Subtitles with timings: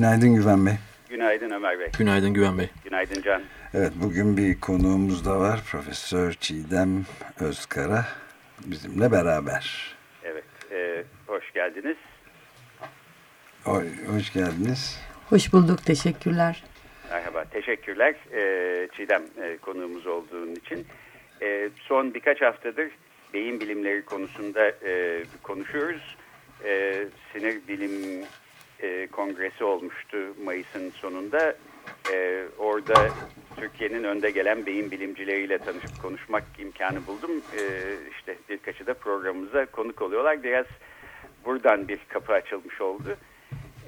[0.00, 0.74] Günaydın Güven Bey.
[1.10, 1.88] Günaydın Ömer Bey.
[1.98, 2.68] Günaydın Güven Bey.
[2.84, 3.42] Günaydın Can.
[3.74, 5.60] Evet bugün bir konuğumuz da var.
[5.70, 7.06] Profesör Çiğdem
[7.40, 8.06] Özkara
[8.64, 9.94] bizimle beraber.
[10.24, 11.96] Evet, e, hoş geldiniz.
[13.64, 15.00] Hoş, hoş geldiniz.
[15.28, 16.64] Hoş bulduk, teşekkürler.
[17.10, 20.86] Merhaba, teşekkürler e, Çiğdem e, konuğumuz olduğun için.
[21.42, 22.90] E, son birkaç haftadır
[23.34, 26.16] beyin bilimleri konusunda e, konuşuyoruz.
[26.64, 28.24] E, sinir bilim
[28.82, 31.56] e, kongresi olmuştu Mayıs'ın sonunda.
[32.12, 33.08] E, orada
[33.56, 37.30] Türkiye'nin önde gelen beyin bilimcileriyle tanışıp konuşmak imkanı buldum.
[37.30, 37.62] E,
[38.10, 40.42] işte birkaçı da programımıza konuk oluyorlar.
[40.42, 40.66] Biraz
[41.44, 43.16] buradan bir kapı açılmış oldu.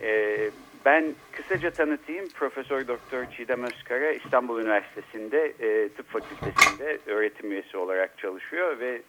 [0.02, 0.38] E,
[0.84, 2.28] ben kısaca tanıtayım.
[2.28, 9.02] Profesör Doktor Çiğdem Özkara İstanbul Üniversitesi'nde e, tıp fakültesinde öğretim üyesi olarak çalışıyor ve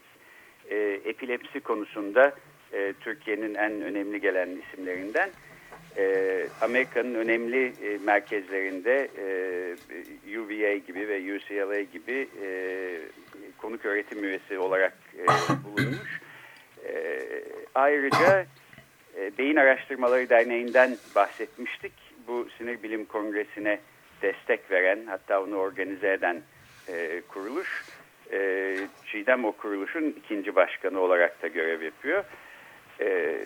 [0.69, 0.75] e,
[1.05, 2.35] epilepsi konusunda
[2.73, 5.29] e, Türkiye'nin en önemli gelen isimlerinden.
[5.97, 12.47] E, Amerika'nın önemli e, merkezlerinde e, UVA gibi ve UCLA gibi e,
[13.57, 15.25] konuk öğretim üyesi olarak e,
[15.63, 16.21] bulunmuş.
[16.87, 17.21] E,
[17.75, 18.45] ayrıca
[19.17, 21.93] e, Beyin Araştırmaları Derneği'nden bahsetmiştik.
[22.27, 23.79] Bu sinir bilim kongresine
[24.21, 26.41] destek veren hatta onu organize eden
[26.87, 27.83] e, kuruluş.
[28.31, 32.23] E, Çiğdem o kuruluşun ikinci başkanı olarak da görev yapıyor.
[32.99, 33.37] E,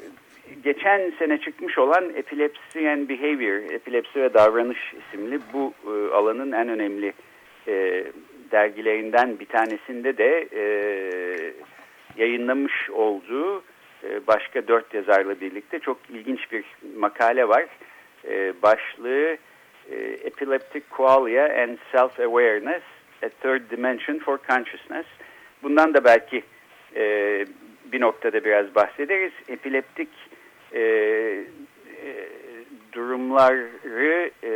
[0.64, 6.70] geçen sene çıkmış olan Epilepsy and Behavior, Epilepsi ve Davranış isimli bu e, alanın en
[6.70, 7.14] önemli
[7.68, 8.04] e,
[8.52, 10.64] dergilerinden bir tanesinde de e,
[12.18, 13.64] yayınlamış olduğu
[14.04, 16.66] e, başka dört yazarla birlikte çok ilginç bir
[16.98, 17.66] makale var.
[18.28, 19.38] E, başlığı
[19.92, 22.82] e, Epileptic Qualia and Self-Awareness,
[23.24, 25.06] A Third Dimension for Consciousness.
[25.64, 26.44] Bundan da belki
[26.96, 27.46] e,
[27.92, 29.32] bir noktada biraz bahsederiz.
[29.48, 30.10] Epileptik
[30.74, 31.46] e, e,
[32.94, 34.52] durumları e,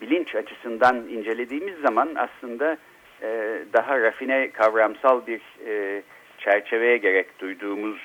[0.00, 2.78] bilinç açısından incelediğimiz zaman aslında
[3.22, 6.02] e, daha rafine kavramsal bir e,
[6.38, 7.98] çerçeveye gerek duyduğumuzu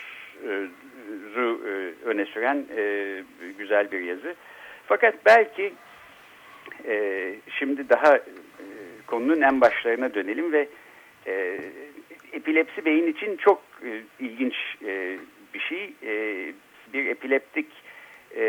[0.47, 0.67] e,
[2.05, 3.23] öne süren e,
[3.57, 4.35] güzel bir yazı.
[4.85, 5.73] Fakat belki
[6.87, 8.21] e, şimdi daha e,
[9.07, 10.67] konunun en başlarına dönelim ve
[11.27, 11.59] e,
[12.33, 15.17] epilepsi beyin için çok e, ilginç e,
[15.53, 15.93] bir şey.
[16.03, 16.45] E,
[16.93, 17.67] bir epileptik
[18.35, 18.43] e,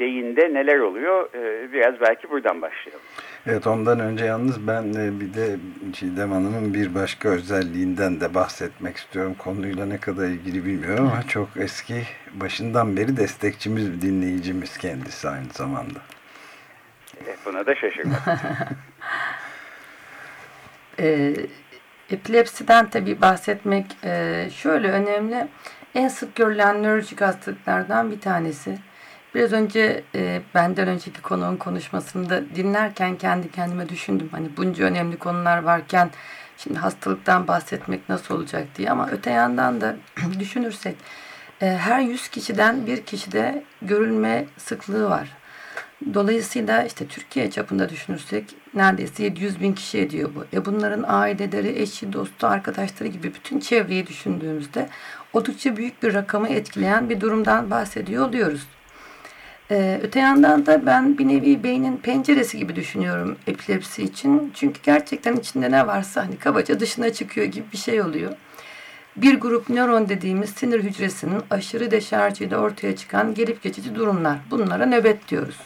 [0.00, 1.34] beyinde neler oluyor?
[1.34, 3.02] E, biraz belki buradan başlayalım.
[3.46, 5.56] Evet ondan önce yalnız ben e, bir de
[5.92, 9.34] Çiğdem Hanım'ın bir başka özelliğinden de bahsetmek istiyorum.
[9.38, 12.02] Konuyla ne kadar ilgili bilmiyorum ama çok eski
[12.34, 15.98] başından beri destekçimiz, dinleyicimiz kendisi aynı zamanda.
[17.24, 18.22] Evet, buna da şaşırmadım.
[21.00, 21.34] e,
[22.10, 25.46] epilepsiden tabii bahsetmek e, şöyle önemli.
[25.94, 28.78] En sık görülen nörolojik hastalıklardan bir tanesi.
[29.34, 34.28] Biraz önce e, benden önceki konuğun konuşmasında dinlerken kendi kendime düşündüm.
[34.32, 36.10] Hani bunca önemli konular varken
[36.56, 38.90] şimdi hastalıktan bahsetmek nasıl olacak diye.
[38.90, 39.96] Ama öte yandan da
[40.38, 40.96] düşünürsek
[41.62, 45.28] e, her 100 kişiden bir kişide görülme sıklığı var.
[46.14, 48.44] Dolayısıyla işte Türkiye çapında düşünürsek
[48.74, 50.56] neredeyse 700 bin kişi ediyor bu.
[50.56, 54.88] E bunların aileleri, eşi, dostu, arkadaşları gibi bütün çevreyi düşündüğümüzde
[55.32, 58.66] oldukça büyük bir rakamı etkileyen bir durumdan bahsediyor oluyoruz.
[59.70, 64.52] Ee, öte yandan da ben bir nevi beynin penceresi gibi düşünüyorum epilepsi için.
[64.54, 68.32] Çünkü gerçekten içinde ne varsa hani kabaca dışına çıkıyor gibi bir şey oluyor.
[69.16, 74.38] Bir grup nöron dediğimiz sinir hücresinin aşırı deşarjıyla ortaya çıkan gelip geçici durumlar.
[74.50, 75.56] Bunlara nöbet diyoruz.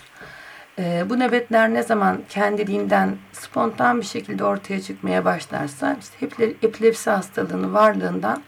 [0.79, 7.75] Ee, bu nöbetler ne zaman kendiliğinden spontan bir şekilde ortaya çıkmaya başlarsa işte epilepsi hastalığının
[7.75, 8.43] varlığından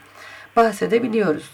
[0.56, 1.50] bahsedebiliyoruz.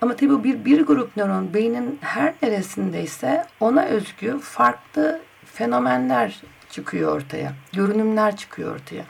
[0.00, 7.16] Ama tabi bu bir, bir grup nöron beynin her neresindeyse ona özgü farklı fenomenler çıkıyor
[7.16, 7.52] ortaya.
[7.72, 9.04] Görünümler çıkıyor ortaya.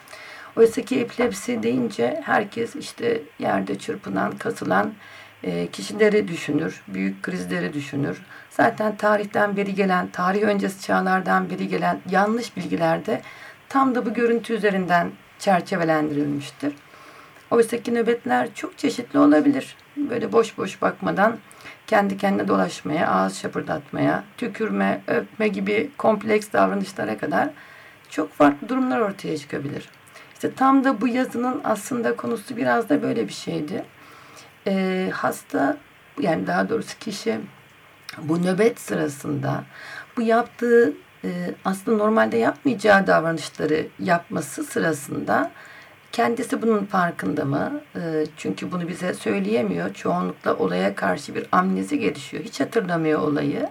[0.57, 4.93] Oysa ki epilepsi deyince herkes işte yerde çırpınan, kasılan
[5.43, 8.23] e, kişileri düşünür, büyük krizleri düşünür.
[8.61, 13.23] Zaten tarihten beri gelen, tarih öncesi çağlardan beri gelen yanlış bilgiler de
[13.69, 16.75] tam da bu görüntü üzerinden çerçevelendirilmiştir.
[17.51, 19.77] Oysa ki nöbetler çok çeşitli olabilir.
[19.97, 21.37] Böyle boş boş bakmadan
[21.87, 27.49] kendi kendine dolaşmaya, ağız şapırdatmaya, tükürme, öpme gibi kompleks davranışlara kadar
[28.11, 29.89] çok farklı durumlar ortaya çıkabilir.
[30.35, 33.85] İşte tam da bu yazının aslında konusu biraz da böyle bir şeydi.
[34.67, 35.77] Ee, hasta
[36.21, 37.39] yani daha doğrusu kişi
[38.23, 39.65] bu nöbet sırasında
[40.17, 40.93] bu yaptığı
[41.25, 45.51] e, aslında normalde yapmayacağı davranışları yapması sırasında
[46.13, 47.81] kendisi bunun farkında mı?
[47.97, 49.95] E, çünkü bunu bize söyleyemiyor.
[49.95, 52.45] Çoğunlukla olaya karşı bir amnezi gelişiyor.
[52.45, 53.69] Hiç hatırlamıyor olayı.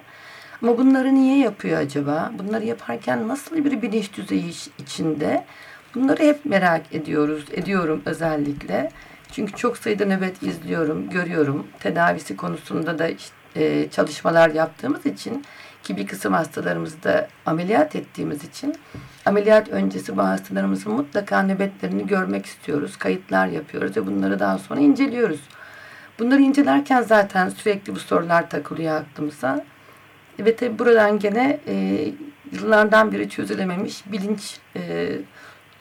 [0.61, 2.31] Ama bunları niye yapıyor acaba?
[2.39, 5.45] Bunları yaparken nasıl bir bilinç düzeyi içinde?
[5.95, 8.91] Bunları hep merak ediyoruz, ediyorum özellikle.
[9.31, 11.67] Çünkü çok sayıda nöbet izliyorum, görüyorum.
[11.79, 15.45] Tedavisi konusunda da işte, e, çalışmalar yaptığımız için
[15.83, 18.75] ki bir kısım hastalarımızı da ameliyat ettiğimiz için
[19.25, 22.97] ameliyat öncesi bu hastalarımızın mutlaka nöbetlerini görmek istiyoruz.
[22.97, 25.39] Kayıtlar yapıyoruz ve bunları daha sonra inceliyoruz.
[26.19, 29.65] Bunları incelerken zaten sürekli bu sorular takılıyor aklımıza.
[30.39, 32.07] Ve tabi buradan gene e,
[32.51, 35.09] yıllardan beri çözülememiş bilinç e,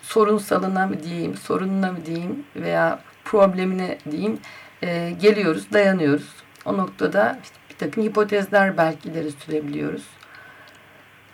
[0.02, 4.38] sorunsalına mı diyeyim, sorununa mı diyeyim veya problemine diyeyim
[4.82, 6.45] e, geliyoruz, dayanıyoruz.
[6.66, 10.04] O noktada işte bir takım hipotezler belki ileri sürebiliyoruz.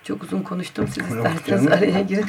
[0.03, 0.87] Çok uzun konuştum.
[0.87, 2.25] Siz isterseniz araya girin.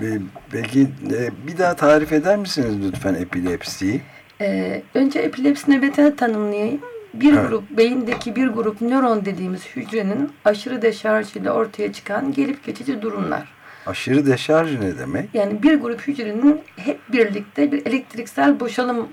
[0.50, 4.00] Peki e, bir daha tarif eder misiniz lütfen epilepsiyi?
[4.40, 6.80] Ee, önce epilepsi nöbetini tanımlayayım.
[7.14, 7.48] Bir evet.
[7.48, 13.52] grup, beyindeki bir grup nöron dediğimiz hücrenin aşırı deşarj ile ortaya çıkan gelip geçici durumlar.
[13.86, 15.34] Aşırı deşarj ne demek?
[15.34, 19.08] Yani bir grup hücrenin hep birlikte bir elektriksel boşalım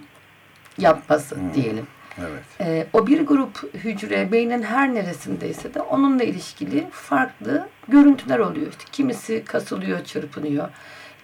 [0.78, 1.54] yapması hmm.
[1.54, 1.88] diyelim.
[2.22, 2.44] Evet.
[2.62, 8.68] Ee, o bir grup hücre beynin her neresindeyse de onunla ilişkili farklı görüntüler oluyor.
[8.68, 10.70] İşte kimisi kasılıyor, çırpınıyor.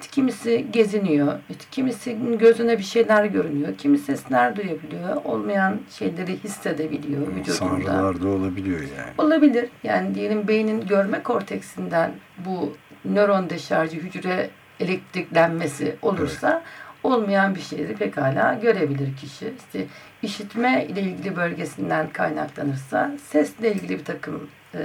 [0.04, 1.34] İşte kimisi geziniyor.
[1.50, 3.78] İşte kimisi gözüne bir şeyler görünüyor.
[3.78, 5.16] Kimi sesler duyabiliyor.
[5.26, 7.54] Olmayan şeyleri hissedebiliyor hmm, vücudunda.
[7.54, 9.12] Sanrılar da olabiliyor yani.
[9.18, 9.70] Olabilir.
[9.84, 12.12] Yani diyelim beynin görme korteksinden
[12.46, 12.74] bu
[13.06, 14.50] nöron deşarjı hücre
[14.80, 16.64] elektriklenmesi olursa evet.
[17.04, 19.54] olmayan bir şeyi pekala görebilir kişi.
[19.58, 19.86] İşte
[20.24, 24.80] işitme ile ilgili bölgesinden kaynaklanırsa sesle ilgili bir takım e,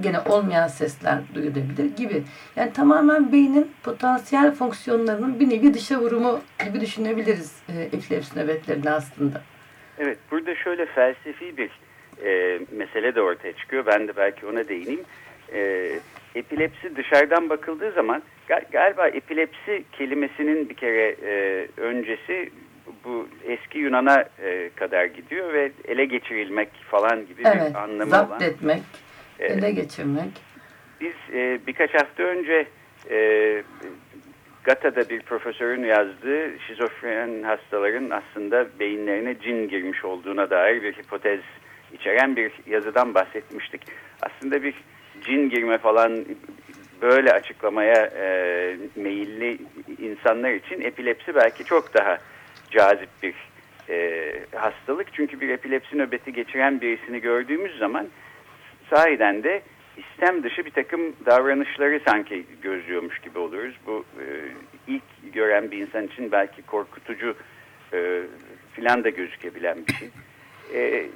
[0.00, 2.22] gene olmayan sesler duyulabilir gibi.
[2.56, 9.42] Yani tamamen beynin potansiyel fonksiyonlarının bir nevi dışa vurumu gibi düşünebiliriz e, epilepsi nöbetlerini aslında.
[9.98, 11.70] Evet, burada şöyle felsefi bir
[12.24, 13.86] e, mesele de ortaya çıkıyor.
[13.86, 15.04] Ben de belki ona değineyim.
[15.52, 15.90] E,
[16.34, 18.22] epilepsi dışarıdan bakıldığı zaman
[18.72, 22.50] galiba epilepsi kelimesinin bir kere e, öncesi
[23.04, 28.30] bu eski Yunan'a e, kadar gidiyor ve ele geçirilmek falan gibi evet, bir anlamı zapt
[28.30, 28.40] olan.
[28.40, 28.82] etmek,
[29.38, 30.30] e, ele geçirmek.
[31.00, 32.66] Biz e, birkaç hafta önce
[33.10, 33.62] e,
[34.64, 41.40] Gata'da bir profesörün yazdığı şizofren hastaların aslında beyinlerine cin girmiş olduğuna dair bir hipotez
[41.92, 43.82] içeren bir yazıdan bahsetmiştik.
[44.22, 44.74] Aslında bir
[45.24, 46.24] cin girme falan
[47.02, 49.58] böyle açıklamaya e, meyilli
[49.98, 52.18] insanlar için epilepsi belki çok daha
[52.72, 53.34] cazip bir
[53.88, 55.14] e, hastalık.
[55.14, 58.08] Çünkü bir epilepsi nöbeti geçiren birisini gördüğümüz zaman
[58.90, 59.62] sahiden de
[59.96, 63.74] istem dışı bir takım davranışları sanki gözlüyormuş gibi oluyoruz.
[63.86, 64.24] Bu e,
[64.86, 67.36] ilk gören bir insan için belki korkutucu
[67.92, 68.22] e,
[68.72, 70.08] filan da gözükebilen bir şey.
[70.74, 71.06] E,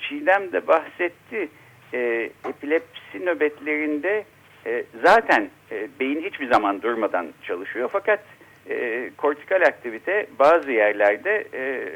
[0.00, 1.48] Çiğdem de bahsetti.
[1.94, 4.24] E, epilepsi nöbetlerinde
[4.66, 7.88] e, zaten e, beyin hiçbir zaman durmadan çalışıyor.
[7.92, 8.20] Fakat
[8.70, 11.90] e, kortikal aktivite bazı yerlerde e,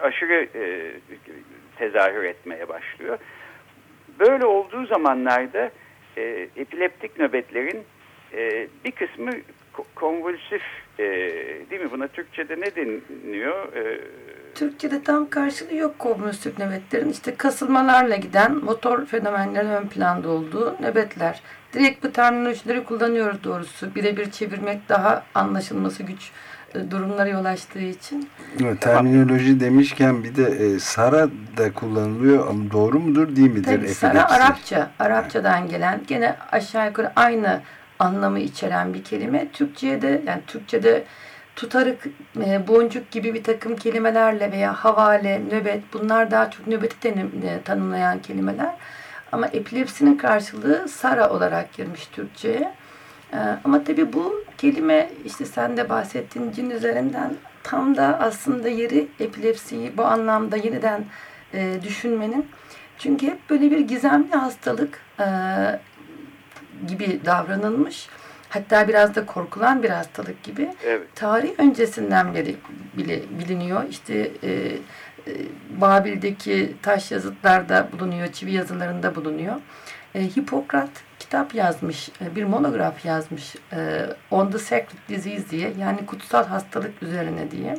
[0.00, 0.92] aşırı e,
[1.78, 3.18] tezahür etmeye başlıyor.
[4.18, 5.70] Böyle olduğu zamanlarda
[6.16, 7.84] e, epileptik nöbetlerin
[8.32, 9.30] e, bir kısmı
[9.94, 10.62] konvulsif
[10.98, 11.04] e,
[11.70, 11.90] değil mi?
[11.90, 13.76] Buna Türkçe'de ne deniyor?
[13.76, 14.00] E,
[14.54, 17.08] Türkçe'de tam karşılığı yok konvulsif nöbetlerin.
[17.08, 21.42] İşte kasılmalarla giden motor fenomenlerin ön planda olduğu nöbetler.
[21.72, 23.94] Direkt bu terminolojileri kullanıyoruz doğrusu.
[23.94, 26.30] Birebir çevirmek daha anlaşılması güç
[26.74, 28.28] e, durumlara yol açtığı için.
[28.62, 33.64] Evet, terminoloji demişken bir de e, Sara da kullanılıyor ama doğru mudur değil midir?
[33.64, 34.90] Tabii Sara Arapça.
[34.98, 37.60] Arapçadan gelen gene aşağı yukarı aynı
[37.98, 39.48] anlamı içeren bir kelime.
[39.52, 41.04] Türkçe'de yani Türkçe'de
[41.56, 42.06] tutarık,
[42.46, 48.22] e, boncuk gibi bir takım kelimelerle veya havale, nöbet bunlar daha çok nöbeti e, tanımlayan
[48.22, 48.74] kelimeler.
[49.32, 52.74] Ama epilepsinin karşılığı Sara olarak girmiş Türkçe'ye.
[53.32, 59.08] E, ama tabii bu kelime işte sen de bahsettiğin cin üzerinden tam da aslında yeri
[59.20, 61.04] epilepsiyi bu anlamda yeniden
[61.82, 62.46] düşünmenin.
[62.98, 65.02] Çünkü hep böyle bir gizemli hastalık
[66.86, 68.08] gibi davranılmış
[68.52, 71.06] hatta biraz da korkulan bir hastalık gibi evet.
[71.14, 72.56] tarih öncesinden beri
[72.96, 73.84] bile biliniyor.
[73.90, 74.76] İşte e,
[75.80, 79.56] Babil'deki taş yazıtlarda bulunuyor, çivi yazılarında bulunuyor.
[80.14, 83.56] E, Hipokrat kitap yazmış, e, bir monograf yazmış.
[83.72, 87.78] E, On the Sacred Disease diye yani kutsal hastalık üzerine diye.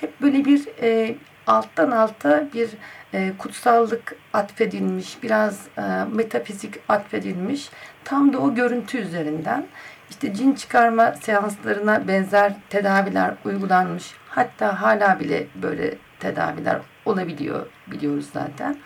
[0.00, 1.14] Hep böyle bir e,
[1.46, 2.70] alttan alta bir
[3.14, 5.82] e, kutsallık atfedilmiş, biraz e,
[6.12, 7.70] metafizik atfedilmiş.
[8.04, 9.66] Tam da o görüntü üzerinden
[10.10, 14.14] işte cin çıkarma seanslarına benzer tedaviler uygulanmış.
[14.28, 15.94] Hatta hala bile böyle
[16.24, 18.76] tedaviler olabiliyor biliyoruz zaten.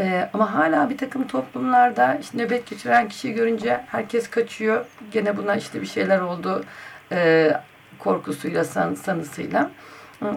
[0.00, 4.86] Ee, ama hala bir takım toplumlarda işte nöbet geçiren kişiyi görünce herkes kaçıyor.
[5.12, 6.64] Gene buna işte bir şeyler oldu
[7.12, 7.50] e,
[7.98, 9.70] korkusuyla, san, sanısıyla.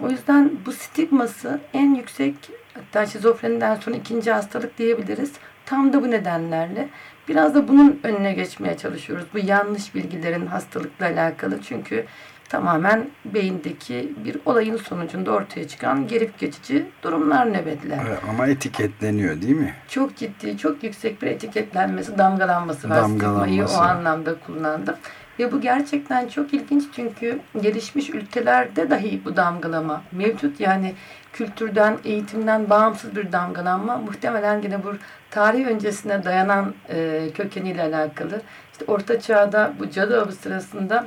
[0.02, 2.34] O yüzden bu stigması en yüksek
[2.74, 5.32] hatta şizofreniden sonra ikinci hastalık diyebiliriz.
[5.66, 6.88] Tam da bu nedenlerle
[7.28, 9.26] biraz da bunun önüne geçmeye çalışıyoruz.
[9.34, 11.62] Bu yanlış bilgilerin hastalıkla alakalı.
[11.62, 12.04] Çünkü
[12.48, 17.98] tamamen beyindeki bir olayın sonucunda ortaya çıkan gerip geçici durumlar nöbetler.
[18.30, 19.74] Ama etiketleniyor değil mi?
[19.88, 23.02] Çok ciddi, çok yüksek bir etiketlenmesi, damgalanması var.
[23.02, 24.94] Stigmayı o anlamda kullandım.
[25.38, 30.60] Ve bu gerçekten çok ilginç çünkü gelişmiş ülkelerde dahi bu damgalama mevcut.
[30.60, 30.94] Yani
[31.32, 34.94] kültürden, eğitimden bağımsız bir damgalanma muhtemelen yine bu
[35.30, 38.40] tarih öncesine dayanan e, kökeniyle alakalı.
[38.72, 41.06] İşte Orta Çağ'da bu cadı avı sırasında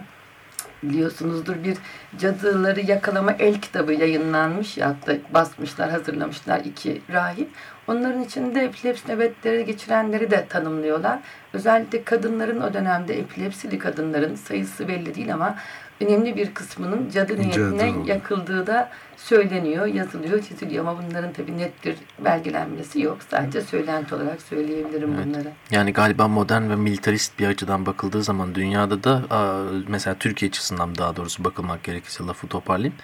[0.84, 1.78] biliyorsunuzdur bir
[2.18, 7.50] cadıları yakalama el kitabı yayınlanmış ya da basmışlar hazırlamışlar iki rahip.
[7.88, 11.20] Onların içinde epilepsi nöbetleri geçirenleri de tanımlıyorlar.
[11.54, 15.56] Özellikle kadınların o dönemde epilepsili kadınların sayısı belli değil ama
[16.02, 21.86] önemli bir kısmının cadı niyetine cadı yakıldığı da söyleniyor, yazılıyor, çiziliyor ama bunların tabii net
[21.86, 23.18] bir belgelenmesi yok.
[23.30, 25.26] Sadece söylenti olarak söyleyebilirim evet.
[25.26, 25.52] bunları.
[25.72, 29.22] Yani galiba modern ve militarist bir açıdan bakıldığı zaman dünyada da
[29.88, 32.96] mesela Türkiye açısından daha doğrusu bakılmak gerekirse lafı toparlayayım.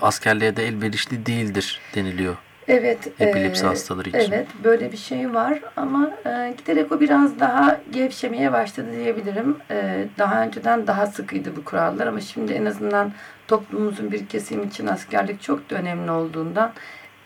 [0.00, 2.36] Askerliğe de elverişli değildir deniliyor
[2.70, 3.20] Evet.
[3.20, 4.18] Epilepsi e, hastaları için.
[4.18, 9.56] Evet böyle bir şey var ama e, giderek o biraz daha gevşemeye başladı diyebilirim.
[9.70, 13.12] E, daha önceden daha sıkıydı bu kurallar ama şimdi en azından
[13.48, 16.72] toplumumuzun bir kesim için askerlik çok da önemli olduğundan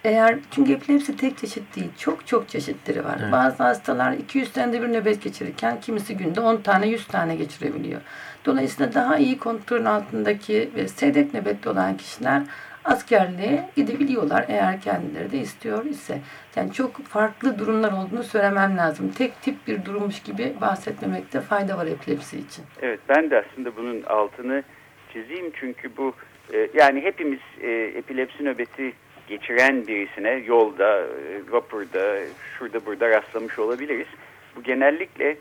[0.04, 1.90] eğer çünkü epilepsi tek çeşit değil.
[1.98, 3.16] Çok çok çeşitleri var.
[3.22, 3.32] Evet.
[3.32, 8.00] Bazı hastalar 200 senede bir nöbet geçirirken kimisi günde 10 tane 100 tane geçirebiliyor.
[8.44, 12.42] Dolayısıyla daha iyi kontrolün altındaki ve seyrek nöbetli olan kişiler
[12.84, 16.18] askerliğe gidebiliyorlar eğer kendileri de istiyor ise.
[16.56, 19.10] Yani çok farklı durumlar olduğunu söylemem lazım.
[19.10, 22.64] Tek tip bir durummuş gibi bahsetmemekte fayda var epilepsi için.
[22.82, 24.62] Evet ben de aslında bunun altını
[25.12, 26.14] çizeyim çünkü bu
[26.52, 28.92] e, yani hepimiz e, epilepsi nöbeti
[29.28, 32.18] geçiren birisine yolda, e, vapurda,
[32.58, 34.06] şurada burada rastlamış olabiliriz.
[34.56, 35.36] Bu genellikle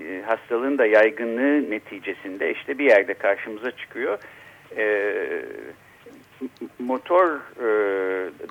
[0.00, 4.18] e, hastalığın da yaygınlığı neticesinde işte bir yerde karşımıza çıkıyor.
[4.76, 4.84] E,
[6.78, 7.66] motor e,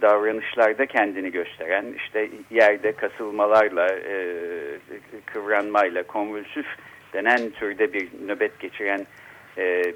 [0.01, 4.25] davranışlarda kendini gösteren işte yerde kasılmalarla e,
[5.25, 6.65] kıvranmayla konvülsüf
[7.13, 9.05] denen türde bir nöbet geçiren
[9.57, 9.93] e,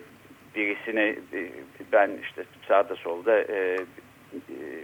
[0.56, 1.50] birisini e,
[1.92, 3.78] ben işte sağda solda e,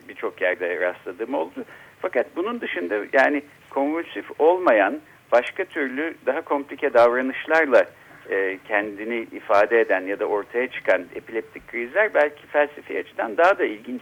[0.09, 1.65] birçok yerde rastladığım oldu.
[1.99, 4.99] Fakat bunun dışında yani konvülsif olmayan
[5.31, 7.85] başka türlü daha komplike davranışlarla
[8.29, 13.65] e, kendini ifade eden ya da ortaya çıkan epileptik krizler belki felsefi açıdan daha da
[13.65, 14.01] ilginç.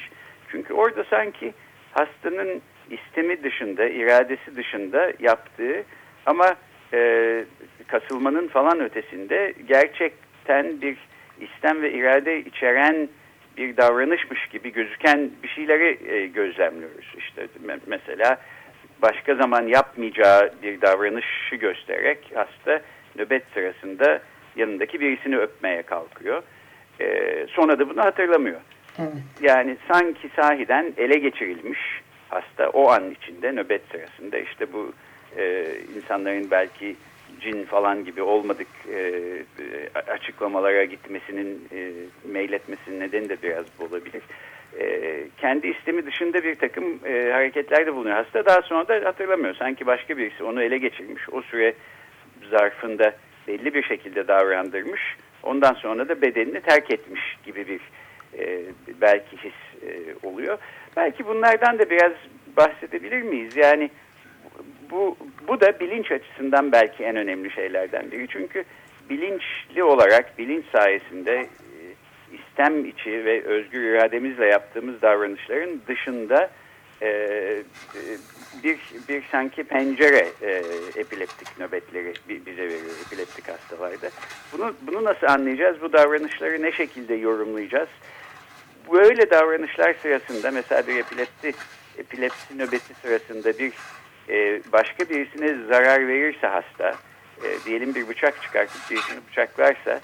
[0.52, 1.54] Çünkü orada sanki
[1.92, 5.84] hastanın istemi dışında, iradesi dışında yaptığı
[6.26, 6.56] ama
[6.94, 7.44] e,
[7.88, 10.98] kasılmanın falan ötesinde gerçekten bir
[11.42, 13.10] istem ve irade içeren
[13.58, 17.14] bir davranışmış gibi gözüken bir şeyleri e, gözlemliyoruz.
[17.18, 18.38] İşte me mesela
[19.02, 22.82] başka zaman yapmayacağı bir davranışı göstererek hasta
[23.16, 24.22] nöbet sırasında
[24.56, 26.44] yanındaki birisini öpmeye kalkıyor.
[27.02, 28.60] E, sonra da bunu hatırlamıyor.
[29.00, 29.14] Evet.
[29.42, 31.80] Yani sanki sahiden ele geçirilmiş
[32.30, 34.94] hasta o an içinde nöbet sırasında işte bu
[35.38, 36.96] e, insanların belki
[37.42, 39.24] cin falan gibi olmadık e,
[40.12, 41.92] açıklamalara gitmesinin e,
[42.32, 44.22] meyletmesinin nedeni de biraz bu olabilir.
[44.80, 48.16] E, kendi istemi dışında bir takım e, hareketlerde bulunuyor.
[48.16, 49.56] Hasta daha sonra da hatırlamıyor.
[49.56, 51.30] Sanki başka birisi onu ele geçirmiş.
[51.32, 51.74] O süre
[52.50, 53.14] zarfında
[53.48, 55.02] belli bir şekilde davrandırmış.
[55.44, 57.82] Ondan sonra da bedenini terk etmiş gibi bir
[58.40, 58.62] e,
[59.02, 60.58] belki his e, oluyor.
[60.98, 62.12] Belki bunlardan da biraz
[62.58, 63.58] bahsedebilir miyiz?
[63.58, 63.90] Yani
[64.92, 68.28] bu, bu da bilinç açısından belki en önemli şeylerden biri.
[68.28, 68.64] Çünkü
[69.10, 71.82] bilinçli olarak, bilinç sayesinde e,
[72.36, 76.50] istem içi ve özgür irademizle yaptığımız davranışların dışında
[77.02, 77.64] e, e
[78.64, 78.80] bir,
[79.10, 80.64] bir sanki pencere e,
[80.96, 84.10] epileptik nöbetleri bize veriyor epileptik hastalarda.
[84.54, 85.82] Bunu, bunu nasıl anlayacağız?
[85.82, 87.90] Bu davranışları ne şekilde yorumlayacağız?
[88.94, 91.54] Böyle davranışlar sırasında mesela bir epilepsi
[91.98, 93.74] epilepsi nöbeti sırasında bir
[94.30, 96.96] e, başka birisine zarar verirse hasta,
[97.44, 100.00] e, diyelim bir bıçak çıkartıp birisini bıçaklarsa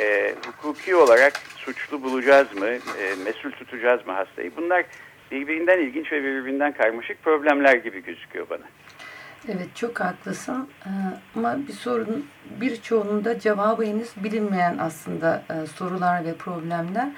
[0.00, 4.56] e, hukuki olarak suçlu bulacağız mı, e, mesul tutacağız mı hastayı?
[4.56, 4.84] Bunlar
[5.34, 8.64] birbirinden ilginç ve birbirinden karmaşık problemler gibi gözüküyor bana.
[9.48, 10.90] Evet çok haklısın ee,
[11.36, 12.26] ama bir sorun
[12.60, 17.08] birçoğunun da cevabı henüz bilinmeyen aslında e, sorular ve problemler.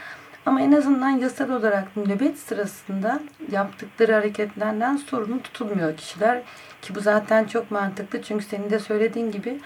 [0.46, 3.20] Ama en azından yasal olarak nöbet sırasında
[3.50, 6.42] yaptıkları hareketlerden sorumlu tutulmuyor kişiler.
[6.82, 9.58] Ki bu zaten çok mantıklı çünkü senin de söylediğin gibi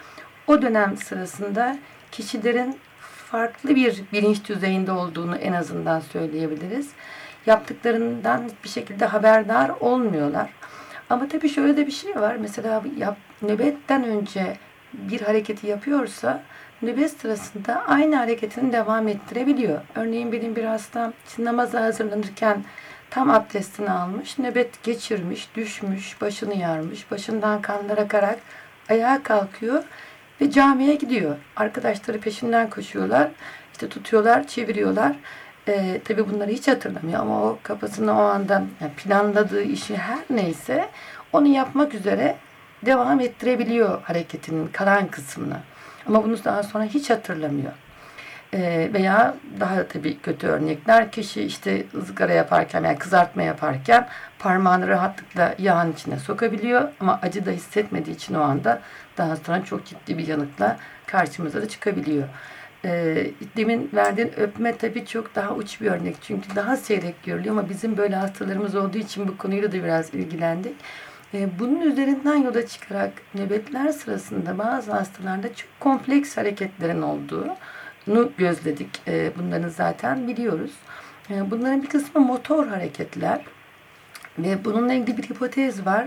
[0.47, 1.79] o dönem sırasında
[2.13, 2.77] kişilerin
[3.31, 6.91] farklı bir bilinç düzeyinde olduğunu en azından söyleyebiliriz.
[7.47, 10.51] Yaptıklarından bir şekilde haberdar olmuyorlar.
[11.11, 12.37] Ama tabii şöyle de bir şey var.
[12.37, 14.57] Mesela yap, nöbetten önce
[14.93, 16.43] bir hareketi yapıyorsa
[16.83, 19.81] nöbet sırasında aynı hareketini devam ettirebiliyor.
[19.95, 22.65] Örneğin benim bir hastam namaza hazırlanırken
[23.11, 28.39] tam abdestini almış, nöbet geçirmiş, düşmüş, başını yarmış, başından kanlar akarak
[28.89, 29.85] ayağa kalkıyor
[30.41, 31.37] ve camiye gidiyor.
[31.57, 33.29] Arkadaşları peşinden koşuyorlar,
[33.73, 35.17] işte tutuyorlar, çeviriyorlar.
[35.69, 40.89] Ee, tabii bunları hiç hatırlamıyor ama o kafasında o anda yani planladığı işi her neyse
[41.33, 42.37] onu yapmak üzere
[42.87, 45.57] devam ettirebiliyor hareketinin kalan kısmını.
[46.07, 47.73] Ama bunu daha sonra hiç hatırlamıyor.
[48.55, 55.55] Ee, veya daha tabii kötü örnekler kişi işte ızgara yaparken yani kızartma yaparken parmağını rahatlıkla
[55.59, 58.81] yağın içine sokabiliyor ama acı da hissetmediği için o anda
[59.19, 60.77] daha sonra çok ciddi bir yanıkla
[61.07, 62.29] karşımıza da çıkabiliyor.
[62.85, 63.27] E,
[63.57, 66.17] demin verdiğin öpme tabii çok daha uç bir örnek.
[66.23, 70.75] Çünkü daha seyrek görülüyor ama bizim böyle hastalarımız olduğu için bu konuyla da biraz ilgilendik.
[71.35, 77.57] E, bunun üzerinden yola çıkarak nöbetler sırasında bazı hastalarda çok kompleks hareketlerin olduğunu
[78.39, 79.03] gözledik.
[79.09, 80.73] E, bunların zaten biliyoruz.
[81.31, 83.41] E, bunların bir kısmı motor hareketler.
[84.39, 86.07] Ve bununla ilgili bir hipotez var.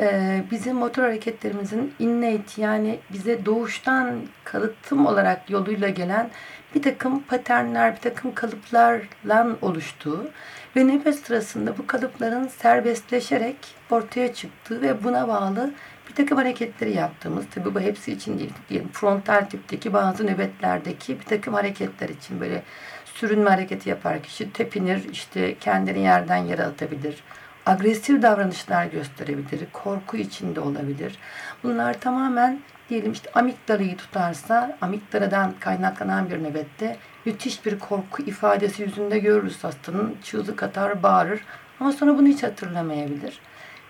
[0.00, 6.30] Ee, bizim motor hareketlerimizin innate yani bize doğuştan kalıtım olarak yoluyla gelen
[6.74, 10.30] bir takım paternler, bir takım kalıplarla oluştuğu
[10.76, 13.56] ve nefes sırasında bu kalıpların serbestleşerek
[13.90, 15.70] ortaya çıktığı ve buna bağlı
[16.08, 21.24] bir takım hareketleri yaptığımız, tabi bu hepsi için değil, diyelim frontal tipteki bazı nöbetlerdeki bir
[21.24, 22.62] takım hareketler için böyle
[23.04, 27.22] sürünme hareketi yapar kişi tepinir, işte kendini yerden yere atabilir,
[27.66, 31.18] agresif davranışlar gösterebilir, korku içinde olabilir.
[31.62, 39.18] Bunlar tamamen diyelim işte amigdalayı tutarsa amigdaladan kaynaklanan bir nöbette müthiş bir korku ifadesi yüzünde
[39.18, 40.16] görürüz hastanın.
[40.22, 41.40] Çığlık atar, bağırır
[41.80, 43.40] ama sonra bunu hiç hatırlamayabilir.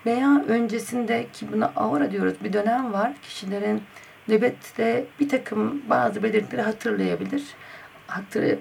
[0.07, 3.13] Veya öncesinde ki buna aura diyoruz bir dönem var.
[3.23, 3.83] Kişilerin
[4.29, 7.45] nöbette bir takım bazı belirtileri hatırlayabilir.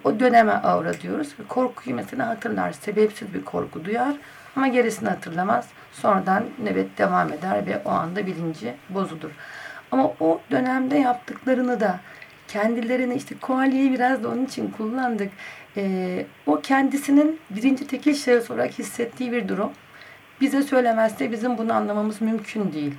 [0.03, 1.35] O döneme aura diyoruz.
[1.47, 2.71] Korkuyu mesela hatırlar.
[2.71, 4.15] Sebepsiz bir korku duyar
[4.55, 5.67] ama gerisini hatırlamaz.
[5.91, 9.31] Sonradan nöbet devam eder ve o anda bilinci bozulur.
[9.91, 11.99] Ama o dönemde yaptıklarını da
[12.47, 15.31] kendilerini işte koaliyi biraz da onun için kullandık.
[15.77, 19.71] Ee, o kendisinin birinci tekil şahıs olarak hissettiği bir durum.
[20.41, 22.93] Bize söylemezse bizim bunu anlamamız mümkün değil.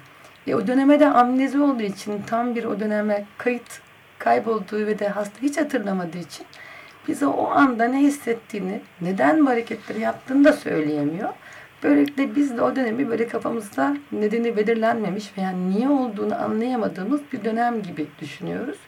[0.47, 3.81] E, o döneme de amnezi olduğu için tam bir o döneme kayıt
[4.19, 6.47] kaybolduğu ve de hasta hiç hatırlamadığı için
[7.09, 11.29] bize o anda ne hissettiğini, neden bu hareketleri yaptığını da söyleyemiyor.
[11.83, 17.83] Böylelikle biz de o dönemi böyle kafamızda nedeni belirlenmemiş veya niye olduğunu anlayamadığımız bir dönem
[17.83, 18.79] gibi düşünüyoruz.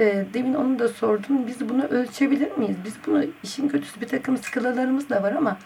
[0.00, 1.46] E, demin onu da sordum.
[1.46, 2.76] Biz bunu ölçebilir miyiz?
[2.84, 5.58] Biz bunu işin kötüsü bir takım skalalarımız da var ama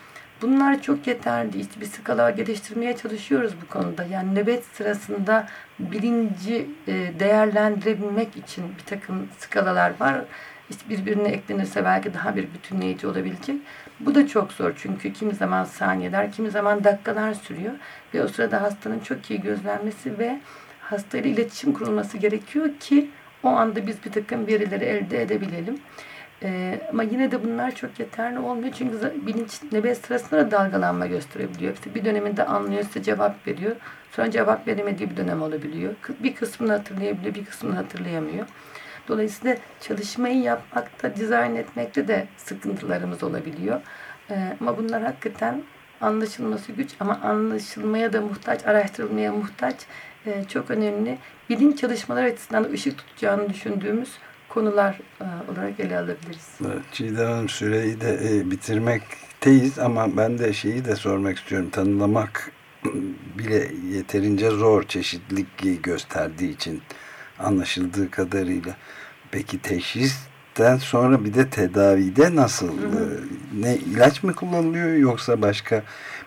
[0.42, 1.60] bunlar çok yeterli.
[1.60, 4.04] İşte bir skala geliştirmeye çalışıyoruz bu konuda.
[4.04, 5.46] Yani nöbet sırasında
[5.78, 10.24] bilinci e, değerlendirebilmek için bir takım skalalar var.
[10.70, 13.56] İşte birbirine eklenirse belki daha bir bütünleyici olabilecek.
[14.00, 17.72] Bu da çok zor çünkü kimi zaman saniyeler, kimi zaman dakikalar sürüyor.
[18.14, 20.40] Ve o sırada hastanın çok iyi gözlenmesi ve
[20.80, 23.10] hastayla iletişim kurulması gerekiyor ki
[23.42, 25.78] o anda biz bir takım verileri elde edebilelim.
[26.42, 28.74] Ee, ama yine de bunlar çok yeterli olmuyor.
[28.78, 31.74] Çünkü bilinç nöbet sırasında da dalgalanma gösterebiliyor.
[31.74, 33.76] İşte bir döneminde anlıyor, size cevap veriyor.
[34.10, 35.94] Sonra cevap veremediği bir dönem olabiliyor.
[36.22, 38.46] Bir kısmını hatırlayabiliyor, bir kısmını hatırlayamıyor.
[39.08, 43.80] Dolayısıyla çalışmayı yapmakta, dizayn etmekte de sıkıntılarımız olabiliyor.
[44.30, 45.62] Ee, ama bunlar hakikaten
[46.00, 49.76] anlaşılması güç ama anlaşılmaya da muhtaç, araştırılmaya muhtaç
[50.26, 51.18] e, çok önemli.
[51.50, 54.18] Bilim çalışmalar açısından ışık tutacağını düşündüğümüz
[54.54, 56.48] konular e, olarak ele alabiliriz.
[56.60, 61.70] Evet, Çiğdem Hanım süreyi de e, bitirmekteyiz ama ben de şeyi de sormak istiyorum.
[61.70, 62.52] Tanımlamak
[63.38, 66.82] bile yeterince zor çeşitlilik gösterdiği için
[67.38, 68.76] anlaşıldığı kadarıyla.
[69.30, 72.68] Peki teşhisten sonra bir de tedavide nasıl?
[72.68, 73.20] Hı hı.
[73.56, 75.82] E, ne ilaç mı kullanılıyor yoksa başka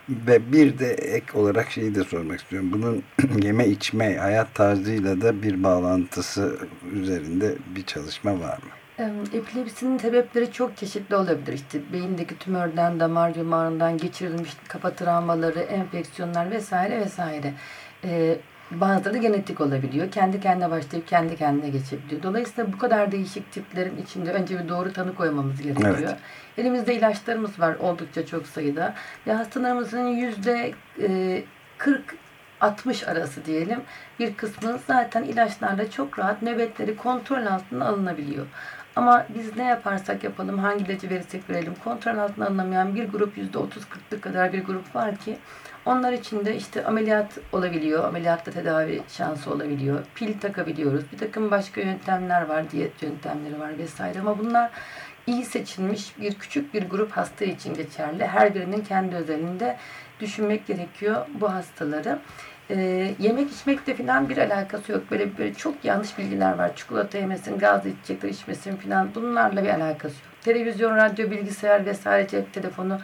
[0.08, 2.72] Ve bir de ek olarak şeyi de sormak istiyorum.
[2.72, 3.02] Bunun
[3.42, 6.58] yeme içme hayat tarzıyla da bir bağlantısı
[6.92, 8.70] üzerinde bir çalışma var mı?
[9.32, 11.52] Epilepsinin sebepleri çok çeşitli olabilir.
[11.52, 17.54] İşte beyindeki tümörden, damar yumağından geçirilmiş kafa travmaları, enfeksiyonlar vesaire vesaire.
[18.04, 18.38] Ee,
[18.70, 20.10] bazıları genetik olabiliyor.
[20.10, 22.22] Kendi kendine başlayıp kendi kendine geçebiliyor.
[22.22, 25.96] Dolayısıyla bu kadar değişik tiplerin içinde önce bir doğru tanı koymamız gerekiyor.
[25.98, 26.16] Evet.
[26.58, 28.94] Elimizde ilaçlarımız var oldukça çok sayıda.
[29.26, 30.72] Ve hastalarımızın yüzde
[31.78, 32.16] 40
[32.60, 33.80] 60 arası diyelim
[34.18, 38.46] bir kısmı zaten ilaçlarla çok rahat nöbetleri kontrol altına alınabiliyor.
[38.96, 44.22] Ama biz ne yaparsak yapalım, hangi ilacı verirsek verelim kontrol altına alınamayan bir grup %30-40'lık
[44.22, 45.38] kadar bir grup var ki
[45.86, 51.80] onlar için de işte ameliyat olabiliyor, ameliyatta tedavi şansı olabiliyor, pil takabiliyoruz, bir takım başka
[51.80, 54.70] yöntemler var, diyet yöntemleri var vesaire ama bunlar
[55.26, 58.26] iyi seçilmiş bir küçük bir grup hasta için geçerli.
[58.26, 59.76] Her birinin kendi özelinde
[60.20, 62.18] düşünmek gerekiyor bu hastaları.
[62.70, 65.10] Ee, yemek içmekle falan bir alakası yok.
[65.10, 66.76] Böyle, böyle çok yanlış bilgiler var.
[66.76, 70.32] Çikolata yemesin, gaz içecekler içmesin falan bunlarla bir alakası yok.
[70.44, 73.00] Televizyon, radyo, bilgisayar vesaire cep telefonu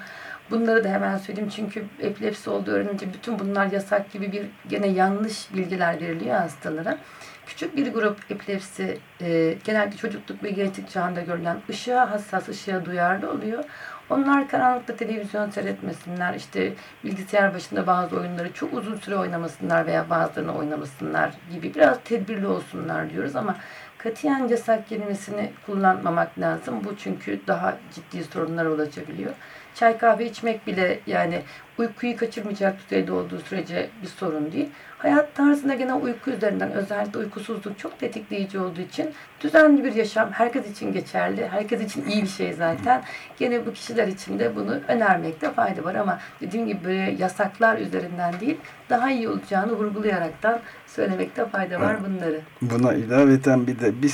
[0.51, 1.51] bunları da hemen söyleyeyim.
[1.57, 6.99] Çünkü epilepsi olduğu öğrenince bütün bunlar yasak gibi bir gene yanlış bilgiler veriliyor hastalara.
[7.47, 13.31] Küçük bir grup epilepsi e, genelde çocukluk ve gençlik çağında görülen ışığa hassas, ışığa duyarlı
[13.31, 13.65] oluyor.
[14.11, 16.73] Onlar karanlıkta televizyon seyretmesinler, işte
[17.05, 23.11] bilgisayar başında bazı oyunları çok uzun süre oynamasınlar veya bazılarını oynamasınlar gibi biraz tedbirli olsunlar
[23.11, 23.57] diyoruz ama
[23.99, 26.81] katiyen cesaret kelimesini kullanmamak lazım.
[26.85, 29.33] Bu çünkü daha ciddi sorunlar olabiliyor.
[29.75, 31.43] Çay kahve içmek bile yani
[31.79, 34.69] uykuyu kaçırmayacak düzeyde olduğu sürece bir sorun değil.
[34.99, 40.71] Hayat tarzında gene uyku üzerinden özellikle uykusuzluk çok tetikleyici olduğu için düzenli bir yaşam herkes
[40.71, 41.49] için geçerli.
[41.49, 43.03] Herkes için iyi bir şey zaten.
[43.39, 48.41] Gene bu kişiler için de bunu önermekte fayda var ama dediğim gibi böyle yasaklar üzerinden
[48.41, 48.57] değil
[48.91, 52.41] daha iyi olacağını vurgulayaraktan söylemekte fayda var bunları.
[52.63, 54.13] Buna ilaveten bir de bir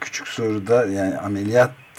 [0.00, 1.18] küçük soruda yani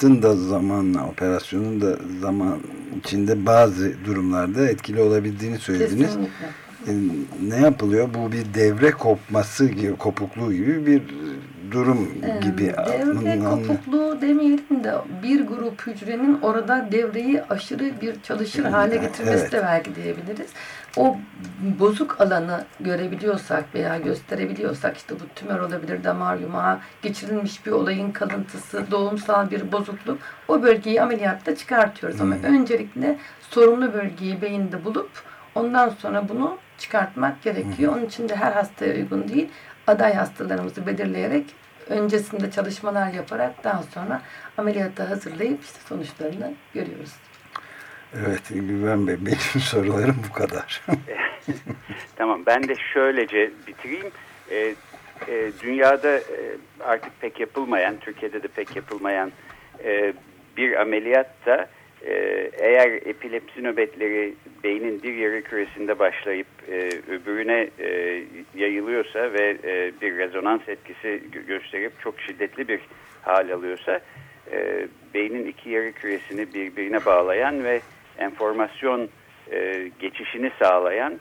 [0.03, 2.59] ameliyatın da zamanla operasyonun da zaman
[2.99, 6.07] içinde bazı durumlarda etkili olabildiğini söylediniz.
[6.07, 6.47] Kesinlikle.
[6.87, 6.93] E,
[7.49, 8.09] ne yapılıyor?
[8.13, 11.01] Bu bir devre kopması gibi, kopukluğu gibi bir
[11.71, 12.09] durum
[12.41, 12.73] gibi.
[12.87, 19.51] Devre kopukluğu demeyelim de bir grup hücrenin orada devreyi aşırı bir çalışır hale getirmesi evet.
[19.51, 20.49] de belki diyebiliriz.
[20.97, 21.17] O
[21.79, 28.91] bozuk alanı görebiliyorsak veya gösterebiliyorsak işte bu tümör olabilir, damar yumağı, geçirilmiş bir olayın kalıntısı,
[28.91, 32.19] doğumsal bir bozukluk o bölgeyi ameliyatta çıkartıyoruz.
[32.19, 32.31] Hmm.
[32.31, 35.09] Ama öncelikle sorunlu bölgeyi beyinde bulup
[35.55, 37.93] ondan sonra bunu çıkartmak gerekiyor.
[37.95, 39.49] Onun için de her hastaya uygun değil.
[39.89, 41.45] Aday hastalarımızı belirleyerek
[41.89, 44.21] öncesinde çalışmalar yaparak daha sonra
[44.57, 47.13] ameliyata hazırlayıp işte sonuçlarını görüyoruz.
[48.15, 50.81] Evet Güven Bey benim sorularım bu kadar.
[52.15, 54.11] tamam ben de şöylece bitireyim.
[54.51, 54.75] Ee,
[55.27, 59.31] e, dünyada e, artık pek yapılmayan, Türkiye'de de pek yapılmayan
[59.83, 60.13] e,
[60.57, 61.67] bir ameliyatta
[62.05, 68.23] ee, eğer epilepsi nöbetleri beynin bir yarı küresinde başlayıp e, öbürüne e,
[68.55, 72.79] yayılıyorsa ve e, bir rezonans etkisi gösterip çok şiddetli bir
[73.21, 73.99] hal alıyorsa
[74.51, 77.81] e, beynin iki yarı küresini birbirine bağlayan ve
[78.17, 79.09] enformasyon
[79.51, 81.19] e, geçişini sağlayan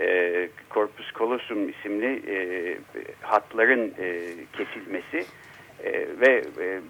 [0.00, 2.38] e, corpus callosum isimli e,
[3.20, 4.20] hatların e,
[4.52, 5.26] kesilmesi
[5.84, 6.80] e, ve e,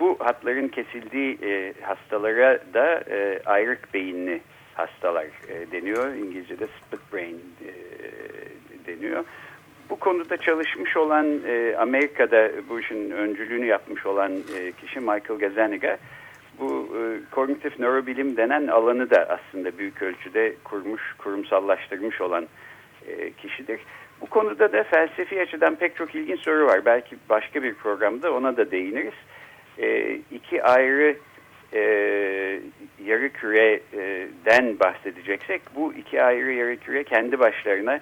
[0.00, 4.40] bu hatların kesildiği e, hastalara da e, ayrık beyinli
[4.80, 6.14] hastalar e, deniyor.
[6.14, 7.72] İngilizce'de split brain e,
[8.86, 9.24] deniyor.
[9.90, 15.98] Bu konuda çalışmış olan e, Amerika'da bu işin öncülüğünü yapmış olan e, kişi Michael Gazzaniga
[16.60, 22.46] bu e, kognitif nörobilim denen alanı da aslında büyük ölçüde kurmuş, kurumsallaştırmış olan
[23.06, 23.80] e, kişidir.
[24.20, 26.84] Bu konuda da felsefi açıdan pek çok ilginç soru var.
[26.84, 29.14] Belki başka bir programda ona da değiniriz
[29.78, 31.16] e, iki ayrı
[31.72, 31.80] e,
[33.04, 38.00] yarı küreden bahsedeceksek bu iki ayrı yarı küre kendi başlarına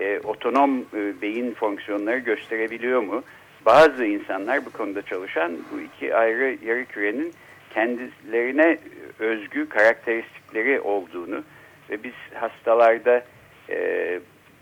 [0.00, 3.22] e, otonom e, beyin fonksiyonları gösterebiliyor mu?
[3.66, 7.32] Bazı insanlar bu konuda çalışan bu iki ayrı yarı kürenin
[7.74, 8.78] kendilerine
[9.18, 11.44] özgü karakteristikleri olduğunu
[11.90, 13.24] ve biz hastalarda
[13.70, 14.20] e,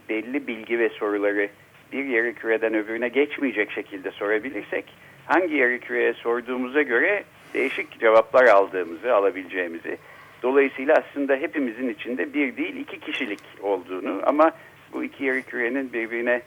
[0.09, 1.49] belli bilgi ve soruları
[1.93, 4.85] bir yarı küreden öbürüne geçmeyecek şekilde sorabilirsek
[5.27, 7.25] hangi yarı küreye sorduğumuza göre
[7.57, 9.99] değişik cevaplar aldığımızı, alabileceğimizi.
[10.43, 14.53] Dolayısıyla aslında hepimizin içinde bir değil iki kişilik olduğunu ama
[14.93, 16.43] bu iki yarı kürenin birbirine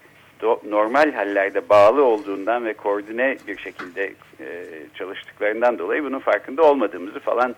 [0.70, 7.56] normal hallerde bağlı olduğundan ve koordine bir şekilde e, çalıştıklarından dolayı bunun farkında olmadığımızı falan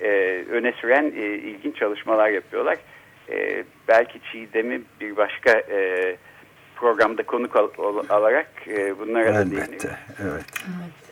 [0.00, 0.08] e,
[0.50, 2.76] öne süren e, ilginç çalışmalar yapıyorlar.
[3.30, 6.16] E, belki Çiğdem'i bir başka e,
[6.76, 7.68] programda konuk al,
[8.08, 9.90] alarak e, bunlara Elbette, da değinelim.
[10.22, 10.44] evet.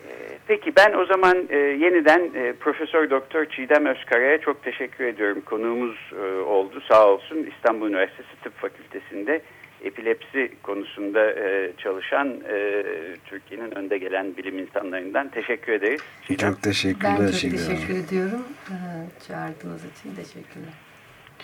[0.47, 5.41] peki ben o zaman e, yeniden e, Profesör Doktor Çiğdem Özkara'ya çok teşekkür ediyorum.
[5.45, 9.41] Konuğumuz e, oldu sağ olsun İstanbul Üniversitesi Tıp Fakültesi'nde
[9.83, 12.83] epilepsi konusunda e, çalışan e,
[13.25, 16.01] Türkiye'nin önde gelen bilim insanlarından teşekkür ederiz.
[16.27, 16.51] Çiğdem.
[16.51, 17.15] Çok teşekkürler.
[17.19, 18.43] Ben çok teşekkür ediyorum.
[18.69, 18.73] Ee,
[19.27, 20.73] Çağırdığınız için teşekkürler.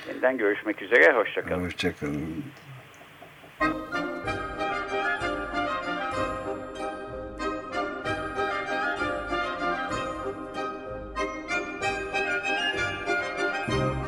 [0.07, 1.65] Yeniden görüşmek üzere, hoşçakalın.
[1.65, 2.43] Hoşçakalın.